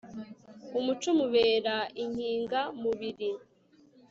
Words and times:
umuco 0.77 1.05
umubera 1.13 1.75
inkinga 2.03 2.61
mubiri 2.81 3.29